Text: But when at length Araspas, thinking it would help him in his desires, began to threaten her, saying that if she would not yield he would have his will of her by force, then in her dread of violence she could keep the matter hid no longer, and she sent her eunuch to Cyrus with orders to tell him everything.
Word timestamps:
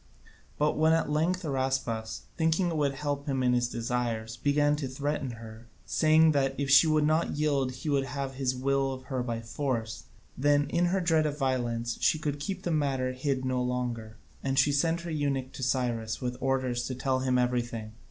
But 0.57 0.79
when 0.79 0.93
at 0.93 1.11
length 1.11 1.43
Araspas, 1.43 2.21
thinking 2.35 2.69
it 2.69 2.75
would 2.75 2.95
help 2.95 3.27
him 3.27 3.43
in 3.43 3.53
his 3.53 3.69
desires, 3.69 4.35
began 4.35 4.75
to 4.77 4.87
threaten 4.87 5.33
her, 5.33 5.67
saying 5.85 6.31
that 6.31 6.55
if 6.59 6.71
she 6.71 6.87
would 6.87 7.05
not 7.05 7.35
yield 7.37 7.71
he 7.71 7.89
would 7.89 8.05
have 8.05 8.33
his 8.33 8.55
will 8.55 8.93
of 8.93 9.03
her 9.03 9.21
by 9.21 9.41
force, 9.41 10.05
then 10.35 10.67
in 10.71 10.85
her 10.85 11.01
dread 11.01 11.27
of 11.27 11.37
violence 11.37 11.99
she 12.01 12.17
could 12.17 12.39
keep 12.39 12.63
the 12.63 12.71
matter 12.71 13.11
hid 13.11 13.45
no 13.45 13.61
longer, 13.61 14.17
and 14.43 14.57
she 14.57 14.71
sent 14.71 15.01
her 15.01 15.11
eunuch 15.11 15.51
to 15.51 15.61
Cyrus 15.61 16.19
with 16.19 16.35
orders 16.41 16.85
to 16.87 16.95
tell 16.95 17.19
him 17.19 17.37
everything. 17.37 17.91